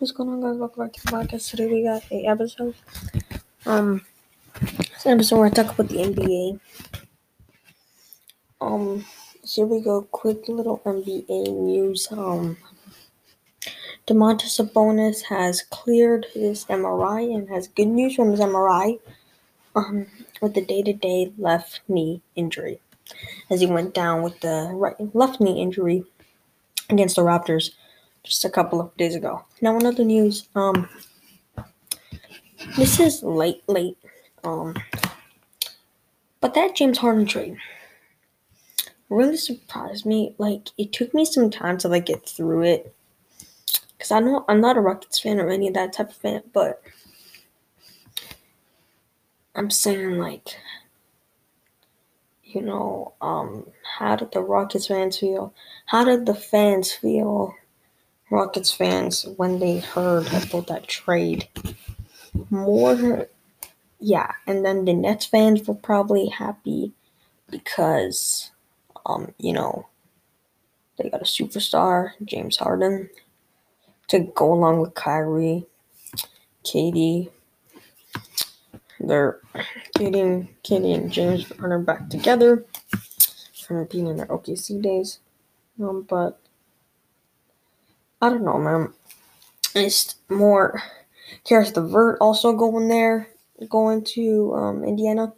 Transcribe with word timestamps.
going 0.00 0.30
on, 0.30 0.40
guys? 0.40 0.56
Welcome 0.56 0.84
back 0.84 0.92
to 0.92 1.00
the 1.04 1.12
podcast. 1.12 1.50
Today 1.50 1.66
we 1.66 1.82
got 1.82 2.04
a 2.12 2.26
episode. 2.26 2.74
Um, 3.66 4.06
it's 4.60 5.04
an 5.04 5.14
episode 5.14 5.38
where 5.38 5.46
I 5.46 5.50
talk 5.50 5.74
about 5.74 5.88
the 5.88 5.96
NBA. 5.96 6.60
Um, 8.60 9.04
here 9.42 9.66
we 9.66 9.80
go. 9.80 10.02
Quick 10.02 10.48
little 10.48 10.78
NBA 10.86 11.52
news. 11.52 12.06
Um, 12.12 12.58
Domantas 14.06 14.56
Sabonis 14.56 15.22
has 15.24 15.62
cleared 15.62 16.26
his 16.32 16.64
MRI 16.66 17.34
and 17.34 17.48
has 17.48 17.66
good 17.66 17.88
news 17.88 18.14
from 18.14 18.30
his 18.30 18.40
MRI. 18.40 19.00
Um, 19.74 20.06
with 20.40 20.54
the 20.54 20.64
day-to-day 20.64 21.32
left 21.38 21.80
knee 21.88 22.22
injury, 22.36 22.80
as 23.50 23.60
he 23.60 23.66
went 23.66 23.94
down 23.94 24.22
with 24.22 24.38
the 24.40 24.70
right 24.72 24.94
left 25.14 25.40
knee 25.40 25.60
injury 25.60 26.04
against 26.88 27.16
the 27.16 27.22
Raptors 27.22 27.72
just 28.28 28.44
a 28.44 28.50
couple 28.50 28.80
of 28.80 28.96
days 28.96 29.14
ago. 29.14 29.44
Now, 29.60 29.76
another 29.76 30.04
news, 30.04 30.48
um, 30.54 30.88
this 32.76 33.00
is 33.00 33.22
late, 33.22 33.62
late, 33.66 33.96
um, 34.44 34.76
but 36.40 36.54
that 36.54 36.76
James 36.76 36.98
Harden 36.98 37.26
trade 37.26 37.56
really 39.08 39.36
surprised 39.36 40.06
me. 40.06 40.34
Like, 40.38 40.68
it 40.78 40.92
took 40.92 41.14
me 41.14 41.24
some 41.24 41.50
time 41.50 41.78
to 41.78 41.88
like 41.88 42.06
get 42.06 42.28
through 42.28 42.62
it, 42.62 42.94
because 43.96 44.12
I 44.12 44.20
know 44.20 44.44
I'm 44.48 44.60
not 44.60 44.76
a 44.76 44.80
Rockets 44.80 45.18
fan 45.18 45.40
or 45.40 45.50
any 45.50 45.68
of 45.68 45.74
that 45.74 45.92
type 45.92 46.10
of 46.10 46.16
fan, 46.16 46.42
but 46.52 46.82
I'm 49.54 49.70
saying 49.70 50.18
like. 50.18 50.56
You 52.50 52.62
know, 52.62 53.12
um, 53.20 53.66
how 53.98 54.16
did 54.16 54.32
the 54.32 54.40
Rockets 54.40 54.86
fans 54.86 55.18
feel? 55.18 55.52
How 55.84 56.02
did 56.02 56.24
the 56.24 56.34
fans 56.34 56.90
feel 56.90 57.54
Rockets 58.30 58.70
fans 58.70 59.26
when 59.36 59.58
they 59.58 59.78
heard 59.78 60.26
about 60.26 60.66
that 60.66 60.86
trade. 60.86 61.48
More, 62.50 63.26
yeah, 64.00 64.32
and 64.46 64.64
then 64.64 64.84
the 64.84 64.92
Nets 64.92 65.26
fans 65.26 65.66
were 65.66 65.74
probably 65.74 66.28
happy 66.28 66.92
because, 67.50 68.50
um, 69.06 69.32
you 69.38 69.52
know, 69.52 69.86
they 70.98 71.08
got 71.08 71.22
a 71.22 71.24
superstar, 71.24 72.10
James 72.24 72.56
Harden, 72.56 73.08
to 74.08 74.20
go 74.34 74.52
along 74.52 74.80
with 74.80 74.94
Kyrie, 74.94 75.66
KD. 76.64 77.30
They're 79.00 79.40
getting 79.94 80.48
KD 80.64 80.94
and 80.94 81.12
James 81.12 81.50
Harden 81.58 81.84
back 81.84 82.10
together 82.10 82.64
from 83.66 83.84
being 83.86 84.08
in 84.08 84.16
their 84.16 84.26
OKC 84.26 84.82
days. 84.82 85.20
Um, 85.80 86.02
but 86.08 86.40
I 88.20 88.28
don't 88.30 88.44
know, 88.44 88.58
man. 88.58 88.92
It's 89.74 90.16
more. 90.28 90.82
Caris 91.44 91.76
LeVert 91.76 92.18
also 92.20 92.52
going 92.52 92.88
there, 92.88 93.28
going 93.68 94.02
to 94.04 94.54
um, 94.54 94.84
Indiana. 94.84 95.32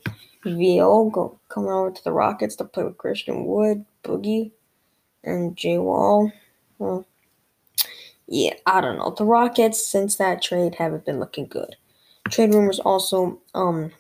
VO 0.45 1.11
go 1.11 1.39
coming 1.49 1.71
over 1.71 1.91
to 1.91 2.05
the 2.05 2.13
Rockets 2.13 2.57
to 2.57 2.65
play 2.65 2.85
with 2.85 2.97
Christian 2.97 3.45
Wood, 3.45 3.85
Boogie, 4.03 4.53
and 5.23 5.55
Jay 5.57 5.79
Wall. 5.79 6.33
Well, 6.79 7.05
yeah, 8.27 8.55
I 8.65 8.81
don't 8.81 8.97
know. 8.97 9.15
The 9.17 9.25
Rockets 9.25 9.85
since 9.85 10.17
that 10.17 10.41
trade 10.41 10.77
haven't 10.77 11.05
been 11.05 11.21
looking 11.21 11.47
good. 11.47 11.77
Trade 12.31 12.55
rumors 12.55 12.79
also, 12.79 13.41
um, 13.55 13.93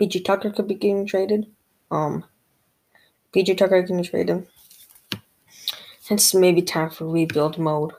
PJ 0.00 0.24
Tucker 0.24 0.50
could 0.50 0.68
be 0.68 0.74
getting 0.74 1.06
traded. 1.06 1.46
Um, 1.90 2.24
PJ 3.34 3.58
Tucker 3.58 3.82
getting 3.82 4.02
traded. 4.02 4.46
It's 6.08 6.32
maybe 6.32 6.62
time 6.62 6.90
for 6.90 7.06
rebuild 7.06 7.58
mode. 7.58 7.92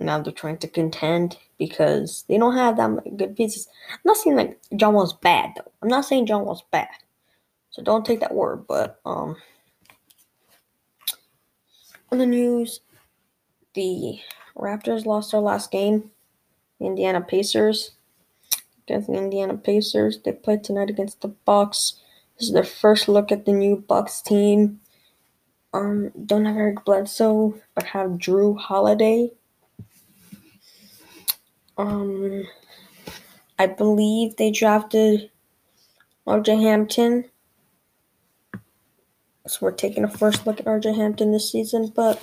Now 0.00 0.20
they're 0.20 0.32
trying 0.32 0.58
to 0.58 0.68
contend 0.68 1.38
because 1.58 2.24
they 2.28 2.38
don't 2.38 2.56
have 2.56 2.76
that 2.78 3.16
good 3.16 3.36
pieces. 3.36 3.68
I'm 3.92 4.00
not 4.04 4.16
saying 4.18 4.36
like 4.36 4.58
John 4.76 4.94
Wall's 4.94 5.12
bad 5.14 5.52
though. 5.56 5.70
I'm 5.82 5.88
not 5.88 6.06
saying 6.06 6.26
John 6.26 6.44
Wall's 6.44 6.64
bad. 6.72 6.88
So 7.70 7.82
don't 7.82 8.06
take 8.06 8.20
that 8.20 8.34
word, 8.34 8.66
but 8.66 9.00
um 9.04 9.36
on 12.12 12.18
the 12.18 12.26
news, 12.26 12.80
the 13.74 14.20
Raptors 14.56 15.06
lost 15.06 15.32
their 15.32 15.40
last 15.40 15.70
game. 15.70 16.10
The 16.80 16.86
Indiana 16.86 17.20
Pacers 17.20 17.92
against 18.84 19.08
the 19.08 19.14
Indiana 19.14 19.56
Pacers. 19.56 20.20
They 20.24 20.32
played 20.32 20.64
tonight 20.64 20.90
against 20.90 21.20
the 21.20 21.28
Bucks. 21.28 21.94
This 22.38 22.48
is 22.48 22.54
their 22.54 22.64
first 22.64 23.08
look 23.08 23.30
at 23.30 23.46
the 23.46 23.52
new 23.52 23.76
Bucks 23.76 24.20
team. 24.22 24.80
Um, 25.72 26.10
don't 26.26 26.46
have 26.46 26.56
Eric 26.56 26.84
Bledsoe, 26.84 27.54
but 27.74 27.84
have 27.86 28.12
Jrue 28.12 28.58
Holiday. 28.58 29.30
Um, 31.80 32.46
I 33.58 33.66
believe 33.66 34.36
they 34.36 34.50
drafted 34.50 35.30
RJ 36.26 36.60
Hampton. 36.60 37.24
So 39.46 39.58
we're 39.62 39.72
taking 39.72 40.04
a 40.04 40.08
first 40.08 40.46
look 40.46 40.60
at 40.60 40.66
RJ 40.66 40.94
Hampton 40.94 41.32
this 41.32 41.50
season, 41.50 41.92
but 41.94 42.22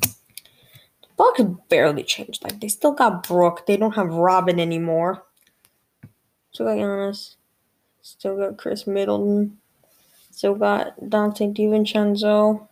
the 0.00 1.08
Bucks 1.16 1.42
barely 1.68 2.04
changed. 2.04 2.44
Like 2.44 2.60
they 2.60 2.68
still 2.68 2.92
got 2.92 3.26
Brook. 3.26 3.66
They 3.66 3.76
don't 3.76 3.96
have 3.96 4.14
Robin 4.14 4.60
anymore. 4.60 5.24
Still 6.52 6.66
got 6.66 6.76
Giannis. 6.76 7.34
Still 8.00 8.36
got 8.36 8.58
Khris 8.58 8.86
Middleton. 8.86 9.58
Still 10.30 10.54
got 10.54 10.98
Donte 11.00 11.54
DiVincenzo. 11.54 12.68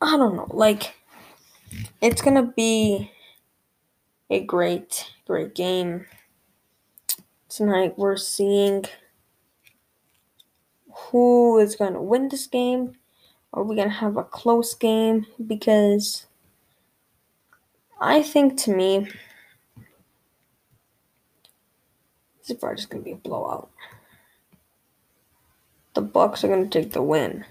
I 0.00 0.16
don't 0.16 0.36
know. 0.36 0.46
Like 0.50 0.94
it's 2.00 2.22
gonna 2.22 2.52
be 2.56 3.10
a 4.30 4.40
great, 4.40 5.10
great 5.26 5.54
game. 5.54 6.06
Tonight 7.48 7.94
we're 7.96 8.16
seeing 8.16 8.84
who 10.92 11.58
is 11.58 11.76
going 11.76 11.94
to 11.94 12.02
win 12.02 12.28
this 12.28 12.46
game. 12.46 12.92
Are 13.54 13.62
we 13.62 13.76
going 13.76 13.88
to 13.88 13.94
have 13.94 14.16
a 14.16 14.24
close 14.24 14.74
game? 14.74 15.26
Because 15.46 16.26
I 18.00 18.22
think 18.22 18.58
to 18.62 18.74
me, 18.74 19.08
this 22.38 22.50
is 22.50 22.56
probably 22.56 22.76
just 22.76 22.90
going 22.90 23.02
to 23.02 23.04
be 23.04 23.12
a 23.12 23.16
blowout. 23.16 23.70
The 25.94 26.02
Bucks 26.02 26.44
are 26.44 26.48
going 26.48 26.68
to 26.68 26.82
take 26.82 26.92
the 26.92 27.02
win. 27.02 27.44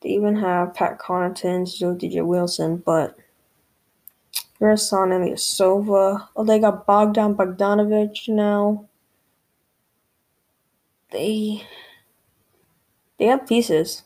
They 0.00 0.10
even 0.10 0.36
have 0.36 0.74
Pat 0.74 0.98
Connaughton, 0.98 1.76
Joe 1.76 1.94
DJ 1.94 2.24
Wilson, 2.24 2.76
but 2.76 3.16
Ersan 4.62 5.10
Ilyasova. 5.10 6.28
Oh, 6.36 6.44
they 6.44 6.60
got 6.60 6.86
Bogdan 6.86 7.34
Bogdanovic 7.34 8.28
now. 8.28 8.86
They 11.10 11.66
they 13.18 13.26
have 13.26 13.46
pieces. 13.46 14.04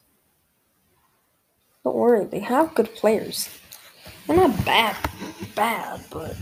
Don't 1.84 1.94
worry, 1.94 2.24
they 2.24 2.40
have 2.40 2.74
good 2.74 2.94
players. 2.94 3.48
They're 4.26 4.36
not 4.36 4.64
bad, 4.64 4.96
bad, 5.54 6.00
but 6.10 6.34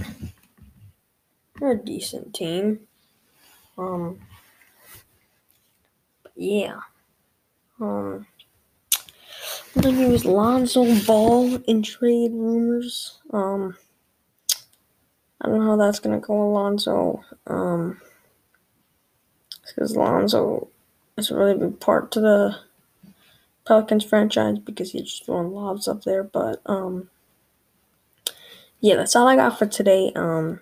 they're 1.59 1.73
a 1.73 1.77
decent 1.77 2.35
team. 2.35 2.81
Um, 3.77 4.21
yeah. 6.37 6.81
Um, 7.81 8.27
the 9.75 9.91
news: 9.91 10.25
Lonzo 10.25 11.05
Ball 11.05 11.57
in 11.65 11.83
trade 11.83 12.31
rumors. 12.33 13.19
Um, 13.33 13.77
I 15.45 15.49
don't 15.49 15.59
know 15.59 15.67
how 15.67 15.77
that's 15.77 16.01
gonna 16.01 16.21
go, 16.21 16.43
Alonzo. 16.43 17.23
Um, 17.47 18.01
because 19.67 19.95
Alonzo 19.95 20.69
is 21.19 21.31
a 21.31 21.37
really 21.37 21.55
big 21.55 21.81
part 21.81 22.11
to 22.13 22.21
the 22.21 22.57
Pelicans 23.67 24.05
franchise 24.05 24.59
because 24.59 24.93
he's 24.93 25.03
just 25.03 25.27
throwing 25.27 25.53
lobs 25.53 25.87
up 25.87 26.05
there. 26.05 26.23
But 26.23 26.63
um, 26.65 27.11
yeah, 28.81 28.97
that's 28.97 29.15
all 29.15 29.29
I 29.29 29.37
got 29.37 29.59
for 29.59 29.67
today. 29.67 30.13
Um, 30.17 30.61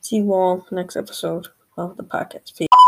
see 0.00 0.16
you 0.16 0.32
all 0.32 0.66
next 0.72 0.96
episode 0.96 1.48
of 1.76 1.96
the 1.96 2.04
podcast. 2.04 2.56
Peace. 2.56 2.81